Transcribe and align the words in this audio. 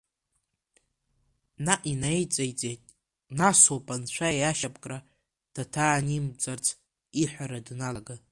Наҟ 1.65 1.81
инаиҵеиҵеит, 1.91 2.83
насоуп 3.37 3.85
анцәа 3.93 4.29
иашьапкра, 4.39 4.97
даҭанаимҵарц 5.53 6.67
иҳәара 7.21 7.59
даналага. 7.65 8.15